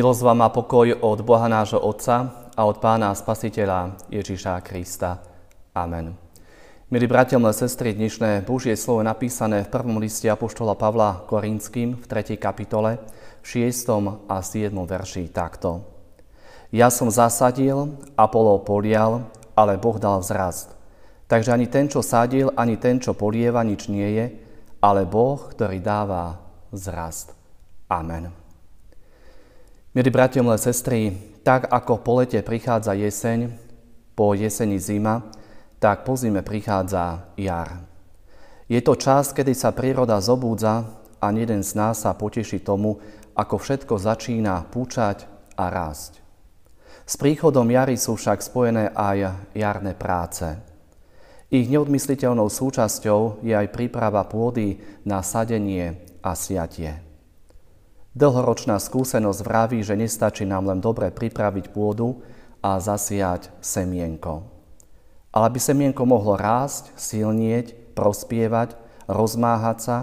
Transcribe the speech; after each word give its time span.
Milosť 0.00 0.24
vám 0.24 0.40
a 0.40 0.48
pokoj 0.48 0.96
od 1.04 1.20
Boha 1.20 1.44
nášho 1.44 1.76
Otca 1.76 2.48
a 2.56 2.64
od 2.64 2.80
Pána 2.80 3.12
Spasiteľa 3.12 4.00
Ježíša 4.08 4.56
Krista. 4.64 5.20
Amen. 5.76 6.16
Milí 6.88 7.04
bratia, 7.04 7.36
milé 7.36 7.52
sestry, 7.52 7.92
dnešné 7.92 8.48
Božie 8.48 8.72
slovo 8.80 9.04
napísané 9.04 9.60
v 9.60 9.68
prvom 9.68 10.00
liste 10.00 10.24
Apoštola 10.24 10.72
Pavla 10.72 11.28
Korinským 11.28 12.00
v 12.00 12.04
3. 12.08 12.40
kapitole, 12.40 12.96
v 13.44 13.68
6. 13.68 14.24
a 14.24 14.40
7. 14.40 14.72
verši 14.72 15.28
takto. 15.36 15.84
Ja 16.72 16.88
som 16.88 17.12
zasadil, 17.12 17.92
Apollo 18.16 18.64
polial, 18.64 19.28
ale 19.52 19.76
Boh 19.76 20.00
dal 20.00 20.24
vzrast. 20.24 20.72
Takže 21.28 21.52
ani 21.52 21.68
ten, 21.68 21.92
čo 21.92 22.00
sadil, 22.00 22.48
ani 22.56 22.80
ten, 22.80 23.04
čo 23.04 23.12
polieva, 23.12 23.60
nič 23.60 23.92
nie 23.92 24.16
je, 24.16 24.26
ale 24.80 25.04
Boh, 25.04 25.44
ktorý 25.52 25.76
dáva 25.76 26.40
vzrast. 26.72 27.36
Amen. 27.92 28.39
Milí 29.90 30.06
bratia, 30.06 30.38
milé 30.38 30.54
sestry, 30.54 31.18
tak 31.42 31.66
ako 31.66 31.98
po 32.06 32.22
lete 32.22 32.38
prichádza 32.46 32.94
jeseň, 32.94 33.50
po 34.14 34.38
jeseni 34.38 34.78
zima, 34.78 35.34
tak 35.82 36.06
po 36.06 36.14
zime 36.14 36.46
prichádza 36.46 37.26
jar. 37.34 37.82
Je 38.70 38.78
to 38.86 38.94
čas, 38.94 39.34
kedy 39.34 39.50
sa 39.50 39.74
príroda 39.74 40.14
zobúdza 40.22 40.86
a 41.18 41.26
jeden 41.34 41.66
z 41.66 41.74
nás 41.74 42.06
sa 42.06 42.14
poteší 42.14 42.62
tomu, 42.62 43.02
ako 43.34 43.58
všetko 43.58 43.98
začína 43.98 44.62
púčať 44.70 45.26
a 45.58 45.66
rásť. 45.66 46.22
S 47.02 47.18
príchodom 47.18 47.66
jary 47.66 47.98
sú 47.98 48.14
však 48.14 48.46
spojené 48.46 48.94
aj 48.94 49.50
jarné 49.58 49.98
práce. 49.98 50.46
Ich 51.50 51.66
neodmysliteľnou 51.66 52.46
súčasťou 52.46 53.42
je 53.42 53.58
aj 53.58 53.74
príprava 53.74 54.22
pôdy 54.22 54.78
na 55.02 55.18
sadenie 55.18 55.98
a 56.22 56.38
siatie. 56.38 57.09
Dlhoročná 58.10 58.82
skúsenosť 58.82 59.40
vraví, 59.46 59.78
že 59.86 59.94
nestačí 59.94 60.42
nám 60.42 60.66
len 60.66 60.82
dobre 60.82 61.14
pripraviť 61.14 61.70
pôdu 61.70 62.18
a 62.58 62.82
zasiať 62.82 63.54
semienko. 63.62 64.42
Ale 65.30 65.46
aby 65.46 65.62
semienko 65.62 66.02
mohlo 66.02 66.34
rásť, 66.34 66.90
silnieť, 66.98 67.94
prospievať, 67.94 68.74
rozmáhať 69.06 69.78
sa, 69.78 69.98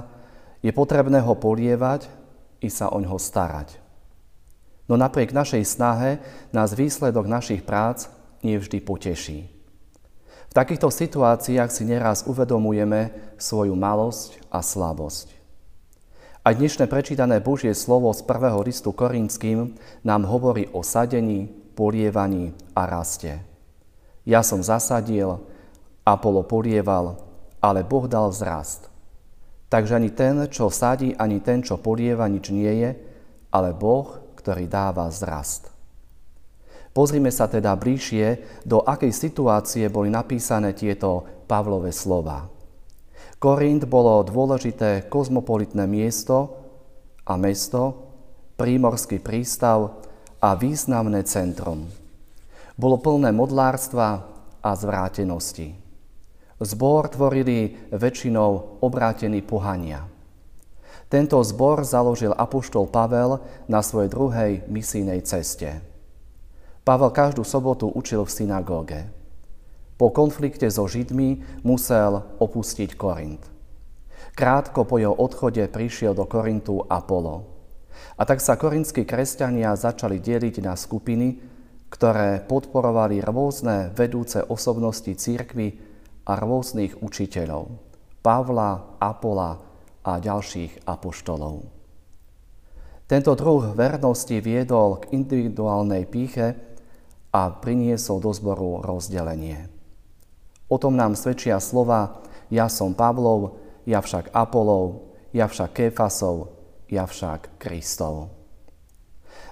je 0.63 0.71
potrebné 0.71 1.19
ho 1.19 1.35
polievať 1.35 2.07
i 2.63 2.71
sa 2.71 2.87
oňho 2.87 3.19
starať. 3.19 3.75
No 4.87 4.95
napriek 4.95 5.35
našej 5.35 5.67
snahe 5.67 6.23
nás 6.55 6.71
výsledok 6.71 7.27
našich 7.27 7.59
prác 7.67 8.07
nevždy 8.39 8.79
poteší. 8.87 9.51
V 10.47 10.53
takýchto 10.55 10.87
situáciách 10.87 11.69
si 11.69 11.83
neraz 11.83 12.23
uvedomujeme 12.23 13.11
svoju 13.35 13.75
malosť 13.75 14.39
a 14.47 14.63
slabosť. 14.63 15.36
Aj 16.47 16.55
dnešné 16.55 16.87
prečítané 16.87 17.43
Božie 17.43 17.75
slovo 17.75 18.07
z 18.15 18.23
prvého 18.23 18.63
listu 18.63 18.95
Korinským 18.95 19.75
nám 20.07 20.23
hovorí 20.23 20.63
o 20.71 20.79
sadení, 20.79 21.51
polievaní 21.75 22.55
a 22.71 22.87
raste. 22.87 23.43
Ja 24.23 24.39
som 24.47 24.63
zasadil, 24.63 25.43
Apollo 26.07 26.47
polieval, 26.47 27.19
ale 27.59 27.83
Boh 27.83 28.07
dal 28.07 28.31
vzrast. 28.31 28.87
Takže 29.67 29.99
ani 29.99 30.15
ten, 30.15 30.47
čo 30.47 30.71
sadí, 30.71 31.11
ani 31.19 31.43
ten, 31.43 31.67
čo 31.67 31.83
polieva, 31.83 32.31
nič 32.31 32.47
nie 32.55 32.71
je, 32.79 32.95
ale 33.51 33.75
Boh, 33.75 34.15
ktorý 34.39 34.71
dáva 34.71 35.11
zrast. 35.11 35.67
Pozrime 36.95 37.27
sa 37.27 37.51
teda 37.51 37.75
bližšie, 37.75 38.63
do 38.63 38.87
akej 38.87 39.11
situácie 39.11 39.83
boli 39.91 40.07
napísané 40.07 40.71
tieto 40.71 41.27
Pavlové 41.43 41.91
slova. 41.91 42.47
Korint 43.37 43.85
bolo 43.85 44.25
dôležité 44.25 45.05
kozmopolitné 45.05 45.85
miesto 45.85 46.57
a 47.27 47.37
mesto, 47.37 48.09
prímorský 48.57 49.21
prístav 49.21 50.01
a 50.41 50.57
významné 50.57 51.21
centrum. 51.25 51.85
Bolo 52.77 52.97
plné 52.97 53.29
modlárstva 53.33 54.25
a 54.61 54.71
zvrátenosti. 54.73 55.73
Zbor 56.57 57.13
tvorili 57.13 57.89
väčšinou 57.93 58.81
obrátení 58.81 59.45
pohania. 59.45 60.09
Tento 61.07 61.39
zbor 61.39 61.85
založil 61.85 62.33
apoštol 62.33 62.89
Pavel 62.89 63.39
na 63.69 63.79
svojej 63.85 64.09
druhej 64.09 64.51
misijnej 64.67 65.21
ceste. 65.23 65.79
Pavel 66.81 67.13
každú 67.13 67.45
sobotu 67.45 67.87
učil 67.87 68.25
v 68.25 68.31
synagóge. 68.33 68.99
Po 69.97 70.13
konflikte 70.13 70.69
so 70.69 70.85
Židmi 70.85 71.61
musel 71.65 72.21
opustiť 72.37 72.93
Korint. 72.93 73.41
Krátko 74.37 74.85
po 74.85 75.01
jeho 75.01 75.17
odchode 75.17 75.65
prišiel 75.65 76.13
do 76.13 76.29
Korintu 76.29 76.85
Apollo. 76.85 77.49
A 78.17 78.21
tak 78.21 78.37
sa 78.37 78.53
korintskí 78.53 79.09
kresťania 79.09 79.73
začali 79.73 80.21
deliť 80.21 80.61
na 80.61 80.77
skupiny, 80.77 81.41
ktoré 81.89 82.45
podporovali 82.45 83.25
rôzne 83.25 83.89
vedúce 83.97 84.37
osobnosti 84.45 85.09
církvy 85.09 85.81
a 86.29 86.37
rôznych 86.37 87.01
učiteľov. 87.01 87.73
Pavla, 88.21 89.01
Apola 89.01 89.57
a 90.05 90.21
ďalších 90.21 90.85
apoštolov. 90.85 91.65
Tento 93.07 93.31
druh 93.39 93.71
vernosti 93.71 94.37
viedol 94.43 95.01
k 95.01 95.15
individuálnej 95.15 96.05
píche 96.05 96.47
a 97.31 97.49
priniesol 97.49 98.19
do 98.19 98.35
zboru 98.35 98.83
rozdelenie. 98.83 99.76
O 100.67 100.75
tom 100.75 100.99
nám 100.99 101.15
svedčia 101.15 101.59
slova 101.63 102.27
ja 102.47 102.71
som 102.71 102.95
Pavlov, 102.95 103.59
ja 103.83 103.99
však 103.99 104.31
Apolov, 104.31 105.15
ja 105.35 105.47
však 105.47 105.75
Kéfasov, 105.75 106.51
ja 106.87 107.03
však 107.03 107.59
Kristov. 107.59 108.31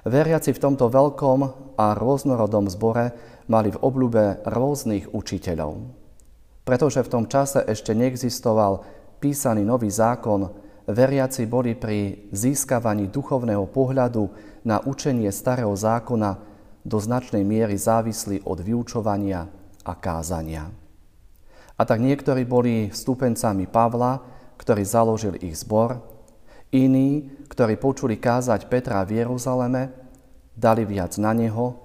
Veriaci 0.05 0.53
v 0.55 0.61
tomto 0.61 0.87
veľkom 0.87 1.39
a 1.75 1.97
rôznorodom 1.97 2.71
zbore 2.71 3.11
mali 3.51 3.73
v 3.73 3.81
obľúbe 3.81 4.47
rôznych 4.47 5.11
učiteľov. 5.11 5.91
Pretože 6.65 7.05
v 7.05 7.11
tom 7.11 7.25
čase 7.29 7.61
ešte 7.61 7.93
neexistoval 7.93 8.81
písaný 9.21 9.61
nový 9.65 9.89
zákon, 9.89 10.49
veriaci 10.89 11.45
boli 11.45 11.77
pri 11.77 12.29
získavaní 12.33 13.09
duchovného 13.09 13.65
pohľadu 13.69 14.29
na 14.65 14.81
učenie 14.81 15.29
starého 15.29 15.73
zákona 15.73 16.37
do 16.85 16.97
značnej 17.01 17.41
miery 17.41 17.77
závislí 17.77 18.45
od 18.45 18.61
vyučovania 18.61 19.45
a 19.85 19.93
kázania. 19.97 20.84
A 21.75 21.83
tak 21.83 21.99
niektorí 21.99 22.47
boli 22.47 22.87
stúpencami 22.91 23.67
Pavla, 23.67 24.23
ktorý 24.55 24.83
založil 24.87 25.35
ich 25.43 25.59
zbor, 25.59 25.99
iní, 26.71 27.27
ktorí 27.51 27.75
počuli 27.75 28.15
kázať 28.15 28.71
Petra 28.71 29.03
v 29.03 29.23
Jeruzaleme, 29.23 29.91
dali 30.55 30.87
viac 30.87 31.19
na 31.19 31.35
neho, 31.35 31.75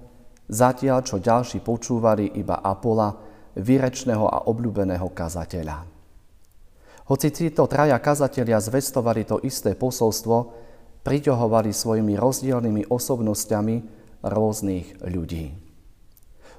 zatiaľ 0.47 1.03
čo 1.03 1.19
ďalší 1.19 1.59
počúvali 1.59 2.39
iba 2.39 2.59
Apola, 2.63 3.19
výrečného 3.59 4.25
a 4.31 4.47
obľúbeného 4.47 5.11
kazateľa. 5.11 5.83
Hoci 7.11 7.27
títo 7.35 7.67
traja 7.67 7.99
kazatelia 7.99 8.63
zvestovali 8.63 9.27
to 9.27 9.43
isté 9.43 9.75
posolstvo, 9.75 10.37
priťahovali 11.03 11.75
svojimi 11.75 12.15
rozdielnymi 12.15 12.87
osobnosťami 12.87 13.75
rôznych 14.23 15.03
ľudí. 15.03 15.51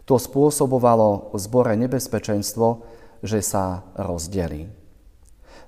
To 0.04 0.20
spôsobovalo 0.20 1.32
v 1.32 1.36
zbore 1.40 1.72
nebezpečenstvo, 1.78 2.84
že 3.22 3.40
sa 3.40 3.86
rozdelí. 3.94 4.66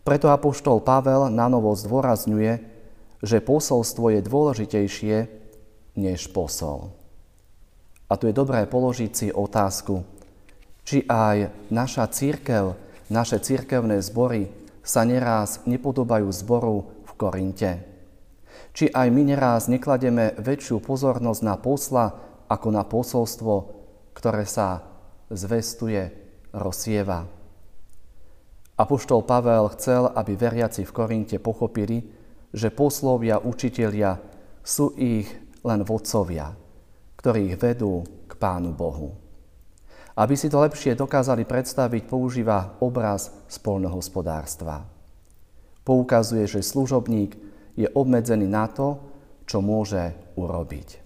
Preto 0.05 0.29
apoštol 0.29 0.85
Pavel 0.85 1.33
na 1.33 1.49
novo 1.49 1.73
zdôrazňuje, 1.73 2.61
že 3.25 3.41
posolstvo 3.41 4.13
je 4.13 4.21
dôležitejšie 4.21 5.17
než 5.97 6.29
posol. 6.35 6.93
A 8.11 8.21
tu 8.21 8.29
je 8.29 8.37
dobré 8.37 8.69
položiť 8.69 9.11
si 9.17 9.29
otázku, 9.33 10.05
či 10.85 11.09
aj 11.09 11.49
naša 11.73 12.05
církev, 12.13 12.77
naše 13.09 13.41
církevné 13.41 14.05
zbory 14.05 14.53
sa 14.85 15.09
neraz 15.09 15.65
nepodobajú 15.65 16.29
zboru 16.29 16.93
v 17.09 17.11
Korinte. 17.17 17.73
Či 18.77 18.93
aj 18.93 19.09
my 19.09 19.23
neraz 19.25 19.73
neklademe 19.73 20.37
väčšiu 20.37 20.85
pozornosť 20.85 21.41
na 21.41 21.57
posla 21.57 22.07
ako 22.53 22.69
na 22.69 22.85
posolstvo, 22.85 23.55
ktoré 24.13 24.45
sa 24.45 24.85
zvestuje, 25.33 26.13
rozsieva. 26.53 27.25
Apoštol 28.75 29.23
Pavel 29.23 29.71
chcel, 29.79 30.11
aby 30.11 30.35
veriaci 30.35 30.83
v 30.83 30.95
Korinte 30.95 31.39
pochopili, 31.39 32.03
že 32.51 32.75
poslovia 32.75 33.39
učitelia 33.39 34.19
sú 34.67 34.91
ich 34.99 35.31
len 35.63 35.87
vodcovia, 35.87 36.51
ktorí 37.15 37.55
ich 37.55 37.57
vedú 37.59 38.03
k 38.27 38.33
Pánu 38.35 38.75
Bohu. 38.75 39.15
Aby 40.19 40.35
si 40.35 40.51
to 40.51 40.63
lepšie 40.63 40.99
dokázali 40.99 41.47
predstaviť, 41.47 42.07
používa 42.07 42.79
obraz 42.83 43.35
spolnohospodárstva. 43.47 44.87
Poukazuje, 45.87 46.47
že 46.47 46.63
služobník 46.63 47.35
je 47.75 47.87
obmedzený 47.91 48.47
na 48.47 48.71
to, 48.71 48.99
čo 49.47 49.63
môže 49.63 50.15
urobiť. 50.35 51.03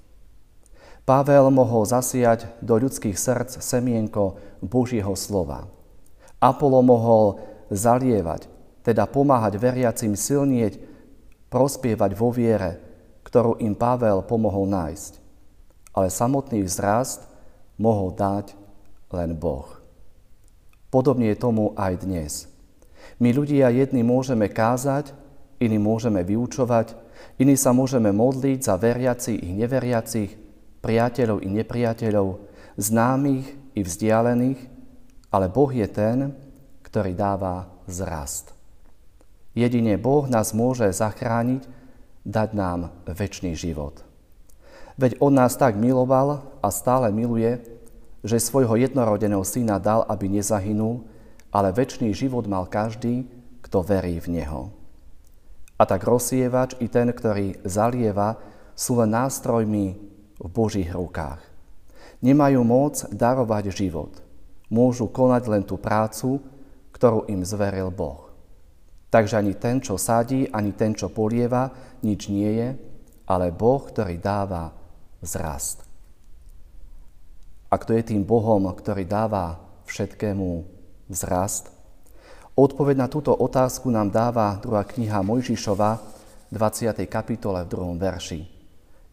Pavel 1.08 1.48
mohol 1.48 1.88
zasiať 1.88 2.60
do 2.60 2.76
ľudských 2.76 3.16
srdc 3.16 3.64
semienko 3.64 4.36
Božieho 4.60 5.16
slova. 5.16 5.64
Apollo 6.36 6.80
mohol 6.84 7.26
zalievať, 7.70 8.48
teda 8.82 9.04
pomáhať 9.08 9.60
veriacim 9.60 10.16
silnieť, 10.16 10.80
prospievať 11.48 12.10
vo 12.16 12.32
viere, 12.32 12.80
ktorú 13.24 13.60
im 13.60 13.76
Pavel 13.76 14.24
pomohol 14.24 14.68
nájsť. 14.68 15.12
Ale 15.92 16.08
samotný 16.08 16.64
vzrast 16.64 17.24
mohol 17.80 18.12
dať 18.16 18.56
len 19.12 19.36
Boh. 19.36 19.68
Podobne 20.88 21.28
je 21.32 21.36
tomu 21.36 21.76
aj 21.76 22.04
dnes. 22.04 22.48
My 23.20 23.32
ľudia 23.32 23.68
jedni 23.72 24.00
môžeme 24.00 24.48
kázať, 24.48 25.12
iní 25.60 25.76
môžeme 25.76 26.24
vyučovať, 26.24 26.96
iní 27.36 27.58
sa 27.58 27.76
môžeme 27.76 28.14
modliť 28.14 28.58
za 28.64 28.74
veriacich 28.80 29.36
i 29.36 29.52
neveriacich, 29.52 30.30
priateľov 30.80 31.44
i 31.44 31.48
nepriateľov, 31.50 32.28
známych 32.78 33.46
i 33.74 33.80
vzdialených, 33.82 34.60
ale 35.28 35.46
Boh 35.50 35.68
je 35.68 35.86
ten, 35.90 36.32
ktorý 36.88 37.12
dáva 37.12 37.68
zrast. 37.84 38.56
Jedine 39.52 40.00
Boh 40.00 40.24
nás 40.24 40.56
môže 40.56 40.88
zachrániť, 40.88 41.68
dať 42.24 42.48
nám 42.56 42.88
väčší 43.04 43.52
život. 43.52 44.00
Veď 44.96 45.20
On 45.20 45.30
nás 45.30 45.54
tak 45.54 45.76
miloval 45.76 46.42
a 46.64 46.68
stále 46.72 47.12
miluje, 47.14 47.60
že 48.26 48.42
svojho 48.42 48.74
jednorodeného 48.74 49.46
syna 49.46 49.78
dal, 49.78 50.02
aby 50.08 50.26
nezahynul, 50.26 51.06
ale 51.54 51.70
väčší 51.70 52.10
život 52.10 52.48
mal 52.50 52.66
každý, 52.66 53.28
kto 53.62 53.84
verí 53.84 54.18
v 54.18 54.40
Neho. 54.40 54.72
A 55.78 55.86
tak 55.86 56.02
rozsievač 56.02 56.74
i 56.82 56.90
ten, 56.90 57.14
ktorý 57.14 57.62
zalieva, 57.62 58.42
sú 58.74 58.98
len 58.98 59.14
nástrojmi 59.14 59.86
v 60.38 60.48
Božích 60.50 60.90
rukách. 60.90 61.42
Nemajú 62.18 62.60
moc 62.66 63.06
darovať 63.14 63.70
život. 63.70 64.18
Môžu 64.66 65.06
konať 65.06 65.42
len 65.46 65.62
tú 65.62 65.78
prácu, 65.78 66.42
ktorú 66.98 67.30
im 67.30 67.46
zveril 67.46 67.94
Boh. 67.94 68.26
Takže 69.08 69.38
ani 69.38 69.54
ten, 69.54 69.78
čo 69.78 69.94
sadí, 69.96 70.50
ani 70.50 70.74
ten, 70.74 70.92
čo 70.92 71.08
polieva, 71.08 71.70
nič 72.02 72.28
nie 72.28 72.50
je, 72.58 72.68
ale 73.30 73.54
Boh, 73.54 73.80
ktorý 73.80 74.18
dáva 74.18 74.74
zrast. 75.22 75.86
A 77.70 77.78
kto 77.78 77.94
je 77.94 78.02
tým 78.02 78.26
Bohom, 78.26 78.68
ktorý 78.68 79.06
dáva 79.06 79.62
všetkému 79.86 80.66
vzrast? 81.08 81.70
Odpoveď 82.58 82.96
na 82.98 83.08
túto 83.08 83.30
otázku 83.30 83.86
nám 83.88 84.10
dáva 84.10 84.58
druhá 84.58 84.82
kniha 84.82 85.22
Mojžišova, 85.22 86.02
20. 86.50 87.06
kapitole 87.06 87.62
v 87.62 87.70
druhom 87.70 87.94
verši. 87.94 88.48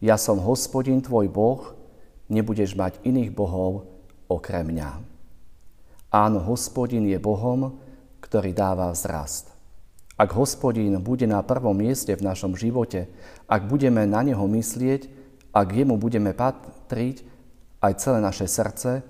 Ja 0.02 0.18
som 0.18 0.42
hospodin 0.42 0.98
tvoj 1.04 1.30
Boh, 1.30 1.72
nebudeš 2.26 2.74
mať 2.74 2.98
iných 3.06 3.30
bohov 3.32 3.86
okrem 4.26 4.72
mňa. 4.72 5.15
Áno, 6.10 6.38
hospodin 6.46 7.02
je 7.06 7.18
Bohom, 7.18 7.82
ktorý 8.22 8.54
dáva 8.54 8.90
vzrast. 8.94 9.50
Ak 10.16 10.32
hospodin 10.32 10.96
bude 11.02 11.28
na 11.28 11.44
prvom 11.44 11.76
mieste 11.76 12.14
v 12.16 12.24
našom 12.24 12.56
živote, 12.56 13.10
ak 13.44 13.68
budeme 13.68 14.08
na 14.08 14.24
neho 14.24 14.48
myslieť, 14.48 15.12
ak 15.52 15.68
jemu 15.76 16.00
budeme 16.00 16.32
patriť, 16.32 17.20
aj 17.84 17.92
celé 18.00 18.18
naše 18.24 18.48
srdce, 18.48 19.04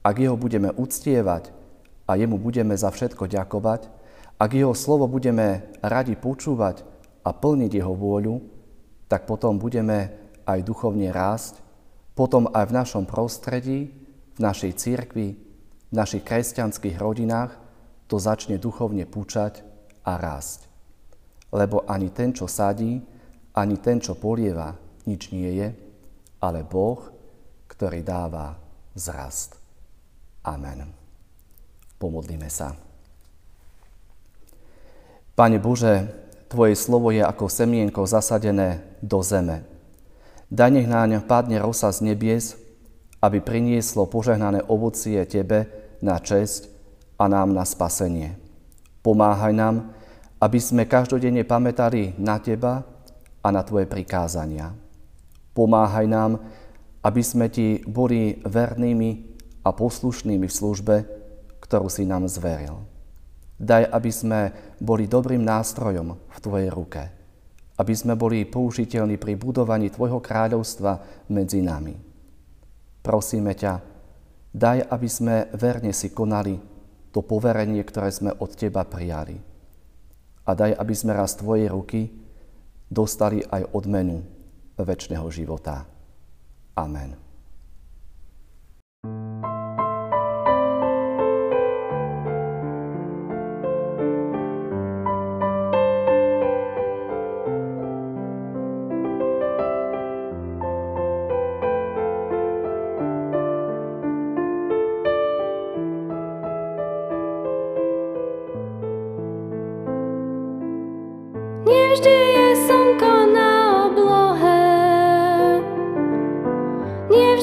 ak 0.00 0.16
jeho 0.16 0.38
budeme 0.38 0.72
uctievať 0.72 1.52
a 2.08 2.16
jemu 2.16 2.40
budeme 2.40 2.72
za 2.72 2.88
všetko 2.88 3.28
ďakovať, 3.28 3.92
ak 4.40 4.50
jeho 4.52 4.72
slovo 4.72 5.08
budeme 5.08 5.68
radi 5.84 6.16
počúvať 6.16 6.84
a 7.24 7.30
plniť 7.36 7.72
jeho 7.76 7.92
vôľu, 7.92 8.36
tak 9.08 9.28
potom 9.28 9.60
budeme 9.60 10.14
aj 10.48 10.64
duchovne 10.64 11.12
rásť, 11.12 11.60
potom 12.16 12.48
aj 12.48 12.64
v 12.70 12.76
našom 12.80 13.04
prostredí, 13.04 13.92
v 14.36 14.38
našej 14.40 14.72
církvi, 14.78 15.45
v 15.90 15.92
našich 15.94 16.22
kresťanských 16.26 16.96
rodinách 16.98 17.54
to 18.06 18.18
začne 18.18 18.58
duchovne 18.58 19.06
púčať 19.06 19.62
a 20.06 20.18
rásť. 20.18 20.66
Lebo 21.54 21.86
ani 21.86 22.10
ten, 22.10 22.34
čo 22.34 22.50
sadí, 22.50 23.02
ani 23.54 23.76
ten, 23.78 24.02
čo 24.02 24.18
polieva, 24.18 24.74
nič 25.06 25.30
nie 25.30 25.50
je, 25.56 25.68
ale 26.42 26.66
Boh, 26.66 27.00
ktorý 27.70 28.02
dáva 28.02 28.58
zrast. 28.94 29.58
Amen. 30.46 30.90
Pomodlíme 31.98 32.50
sa. 32.50 32.74
Pane 35.36 35.58
Bože, 35.58 36.26
Tvoje 36.46 36.78
slovo 36.78 37.10
je 37.10 37.26
ako 37.26 37.50
semienko 37.50 38.06
zasadené 38.06 38.86
do 39.02 39.18
zeme. 39.18 39.66
Daj 40.46 40.70
nech 40.70 40.86
náň 40.86 41.26
padne 41.26 41.58
rosa 41.58 41.90
z 41.90 42.06
nebies, 42.06 42.54
aby 43.20 43.38
prinieslo 43.40 44.08
požehnané 44.08 44.64
ovocie 44.68 45.20
Tebe 45.24 45.68
na 46.04 46.20
česť 46.20 46.68
a 47.16 47.26
nám 47.26 47.56
na 47.56 47.64
spasenie. 47.64 48.36
Pomáhaj 49.00 49.54
nám, 49.56 49.94
aby 50.42 50.58
sme 50.60 50.84
každodenne 50.84 51.46
pamätali 51.48 52.12
na 52.20 52.36
Teba 52.36 52.84
a 53.40 53.48
na 53.48 53.62
Tvoje 53.64 53.88
prikázania. 53.88 54.74
Pomáhaj 55.56 56.06
nám, 56.10 56.42
aby 57.00 57.22
sme 57.24 57.48
Ti 57.48 57.86
boli 57.88 58.36
vernými 58.44 59.10
a 59.64 59.72
poslušnými 59.72 60.46
v 60.46 60.52
službe, 60.52 60.96
ktorú 61.64 61.88
si 61.88 62.04
nám 62.04 62.28
zveril. 62.28 62.84
Daj, 63.56 63.88
aby 63.88 64.10
sme 64.12 64.40
boli 64.76 65.08
dobrým 65.08 65.40
nástrojom 65.40 66.12
v 66.28 66.38
Tvojej 66.44 66.68
ruke, 66.68 67.02
aby 67.80 67.94
sme 67.96 68.12
boli 68.12 68.44
použiteľní 68.44 69.16
pri 69.16 69.40
budovaní 69.40 69.88
Tvojho 69.88 70.20
kráľovstva 70.20 71.24
medzi 71.32 71.64
nami. 71.64 71.96
Prosíme 73.06 73.54
ťa, 73.54 73.78
daj, 74.50 74.82
aby 74.90 75.06
sme 75.06 75.46
verne 75.54 75.94
si 75.94 76.10
konali 76.10 76.58
to 77.14 77.22
poverenie, 77.22 77.86
ktoré 77.86 78.10
sme 78.10 78.34
od 78.34 78.50
Teba 78.58 78.82
prijali. 78.82 79.38
A 80.42 80.50
daj, 80.58 80.74
aby 80.74 80.94
sme 80.94 81.14
raz 81.14 81.38
Tvojej 81.38 81.70
ruky 81.70 82.10
dostali 82.90 83.46
aj 83.46 83.70
odmenu 83.78 84.26
väčšného 84.74 85.26
života. 85.30 85.86
Amen. 86.74 87.25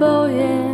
dobojovať 0.00 0.40
boje. 0.40 0.69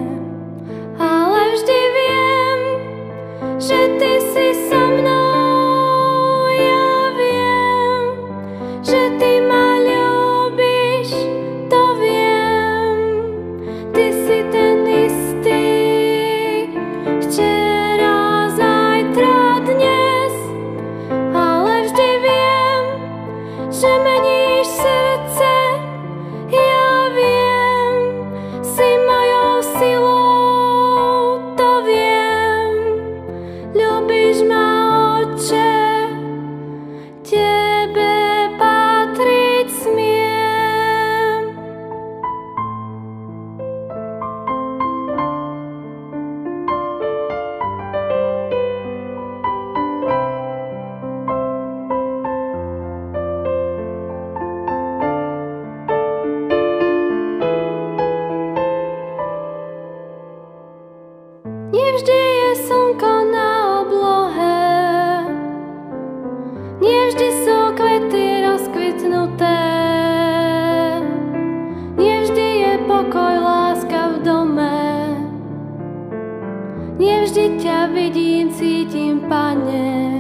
Nevždy 77.47 77.62
ťa 77.62 77.81
vidím, 77.95 78.50
cítim, 78.50 79.23
Pane. 79.31 80.19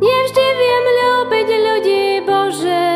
Nevždy 0.00 0.46
viem 0.56 0.84
ľúbiť 0.96 1.48
ľudí, 1.60 2.04
Bože. 2.24 2.88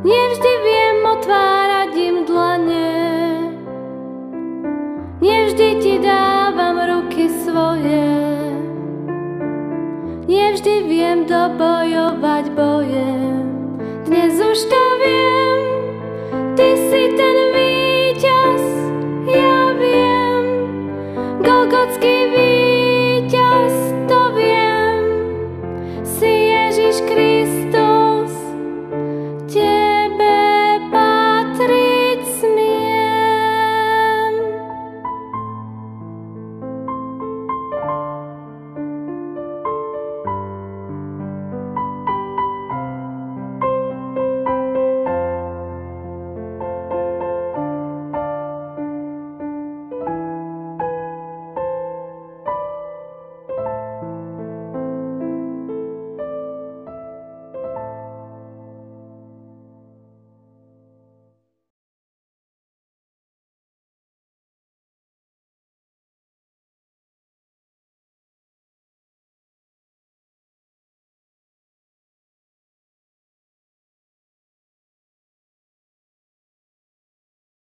Nevždy 0.00 0.52
viem 0.64 1.04
otvárať 1.04 1.92
im 2.00 2.16
dlane. 2.24 2.96
Nevždy 5.20 5.68
ti 5.84 6.00
dávam 6.00 6.80
ruky 6.80 7.28
svoje. 7.28 8.08
Nevždy 10.32 10.74
viem 10.88 11.28
dobojovať 11.28 12.44
boje. 12.56 13.12
Dnes 14.08 14.32
už 14.40 14.58
to 14.64 14.82
viem, 14.96 15.60
ty 16.56 16.72
si 16.88 17.20
ten 17.20 17.51
víťaz, 21.92 22.00
ja 22.00 22.00
viem. 22.00 22.21
Golgotský 22.21 22.21